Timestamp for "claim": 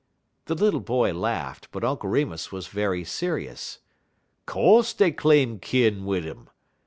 5.11-5.59